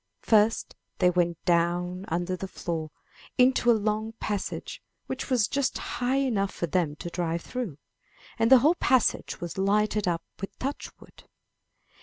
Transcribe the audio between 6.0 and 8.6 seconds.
enough for them to drive through, and the